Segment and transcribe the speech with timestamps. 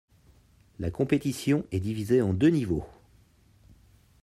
[0.79, 2.87] La compétition est divisée en deux niveaux.